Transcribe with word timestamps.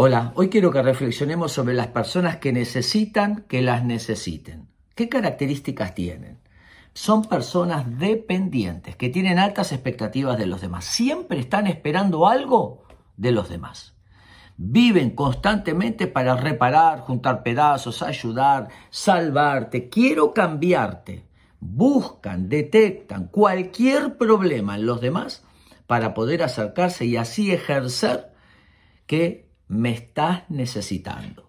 Hola, 0.00 0.30
hoy 0.36 0.48
quiero 0.48 0.70
que 0.70 0.80
reflexionemos 0.80 1.50
sobre 1.50 1.74
las 1.74 1.88
personas 1.88 2.36
que 2.36 2.52
necesitan 2.52 3.42
que 3.48 3.62
las 3.62 3.84
necesiten. 3.84 4.68
¿Qué 4.94 5.08
características 5.08 5.92
tienen? 5.96 6.38
Son 6.94 7.24
personas 7.24 7.98
dependientes, 7.98 8.94
que 8.94 9.08
tienen 9.08 9.40
altas 9.40 9.72
expectativas 9.72 10.38
de 10.38 10.46
los 10.46 10.60
demás. 10.60 10.84
Siempre 10.84 11.40
están 11.40 11.66
esperando 11.66 12.28
algo 12.28 12.84
de 13.16 13.32
los 13.32 13.48
demás. 13.48 13.96
Viven 14.56 15.16
constantemente 15.16 16.06
para 16.06 16.36
reparar, 16.36 17.00
juntar 17.00 17.42
pedazos, 17.42 18.00
ayudar, 18.00 18.68
salvarte. 18.90 19.88
Quiero 19.88 20.32
cambiarte. 20.32 21.26
Buscan, 21.58 22.48
detectan 22.48 23.26
cualquier 23.26 24.16
problema 24.16 24.76
en 24.76 24.86
los 24.86 25.00
demás 25.00 25.42
para 25.88 26.14
poder 26.14 26.44
acercarse 26.44 27.04
y 27.04 27.16
así 27.16 27.50
ejercer 27.50 28.32
que 29.08 29.47
me 29.68 29.90
estás 29.90 30.42
necesitando. 30.48 31.48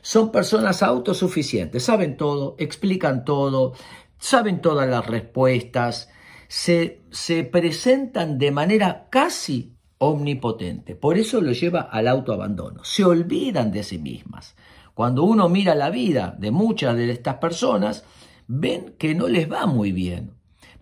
Son 0.00 0.32
personas 0.32 0.82
autosuficientes, 0.82 1.84
saben 1.84 2.16
todo, 2.16 2.56
explican 2.58 3.24
todo, 3.24 3.74
saben 4.18 4.60
todas 4.60 4.88
las 4.88 5.06
respuestas, 5.06 6.10
se, 6.48 7.02
se 7.10 7.44
presentan 7.44 8.38
de 8.38 8.50
manera 8.50 9.08
casi 9.10 9.74
omnipotente. 9.98 10.94
Por 10.94 11.18
eso 11.18 11.40
lo 11.40 11.52
lleva 11.52 11.80
al 11.80 12.08
autoabandono. 12.08 12.84
Se 12.84 13.04
olvidan 13.04 13.70
de 13.70 13.82
sí 13.82 13.98
mismas. 13.98 14.54
Cuando 14.94 15.24
uno 15.24 15.48
mira 15.48 15.74
la 15.74 15.90
vida 15.90 16.36
de 16.38 16.50
muchas 16.50 16.96
de 16.96 17.10
estas 17.10 17.36
personas, 17.36 18.04
ven 18.46 18.94
que 18.98 19.14
no 19.14 19.28
les 19.28 19.50
va 19.50 19.66
muy 19.66 19.92
bien. 19.92 20.32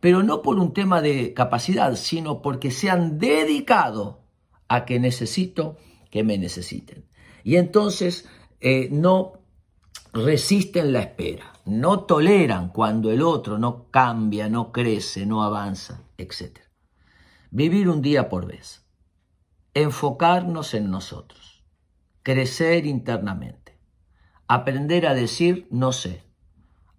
Pero 0.00 0.22
no 0.22 0.42
por 0.42 0.58
un 0.58 0.72
tema 0.72 1.02
de 1.02 1.34
capacidad, 1.34 1.94
sino 1.96 2.42
porque 2.42 2.70
se 2.70 2.90
han 2.90 3.18
dedicado 3.18 4.20
a 4.68 4.84
que 4.84 5.00
necesito 5.00 5.76
que 6.10 6.24
me 6.24 6.38
necesiten. 6.38 7.06
Y 7.44 7.56
entonces 7.56 8.28
eh, 8.60 8.88
no 8.90 9.40
resisten 10.12 10.92
la 10.92 11.00
espera, 11.00 11.52
no 11.64 12.04
toleran 12.04 12.70
cuando 12.70 13.10
el 13.10 13.22
otro 13.22 13.58
no 13.58 13.90
cambia, 13.90 14.48
no 14.48 14.72
crece, 14.72 15.26
no 15.26 15.42
avanza, 15.42 16.04
etc. 16.16 16.60
Vivir 17.50 17.88
un 17.88 18.02
día 18.02 18.28
por 18.28 18.46
vez, 18.46 18.86
enfocarnos 19.74 20.74
en 20.74 20.90
nosotros, 20.90 21.64
crecer 22.22 22.86
internamente, 22.86 23.78
aprender 24.48 25.06
a 25.06 25.14
decir 25.14 25.66
no 25.70 25.92
sé, 25.92 26.24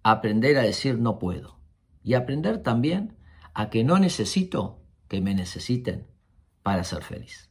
aprender 0.02 0.56
a 0.58 0.62
decir 0.62 0.98
no 0.98 1.18
puedo 1.18 1.58
y 2.02 2.14
aprender 2.14 2.62
también 2.62 3.16
a 3.52 3.68
que 3.70 3.84
no 3.84 3.98
necesito 3.98 4.80
que 5.08 5.20
me 5.20 5.34
necesiten 5.34 6.06
para 6.62 6.84
ser 6.84 7.02
feliz. 7.02 7.50